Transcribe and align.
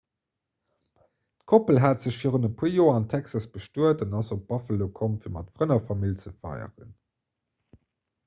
d'koppel 1.41 1.79
hat 1.83 2.05
sech 2.05 2.15
virun 2.21 2.47
e 2.47 2.49
puer 2.61 2.71
joer 2.77 2.95
an 2.99 3.05
texas 3.13 3.45
bestuet 3.57 4.01
an 4.05 4.17
ass 4.19 4.33
op 4.35 4.41
buffalo 4.53 4.87
komm 5.01 5.17
fir 5.25 5.33
mat 5.35 5.53
frënn 5.57 5.75
a 5.75 5.79
famill 5.89 6.15
ze 6.23 6.33
feieren 6.41 6.97